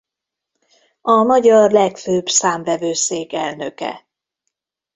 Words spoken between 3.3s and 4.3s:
elnöke.